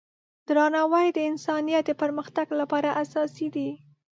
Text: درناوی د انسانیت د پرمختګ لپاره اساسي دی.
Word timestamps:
درناوی 0.47 1.07
د 1.13 1.19
انسانیت 1.29 1.83
د 1.87 1.91
پرمختګ 2.01 2.47
لپاره 2.59 2.89
اساسي 3.03 3.47
دی. 3.55 3.69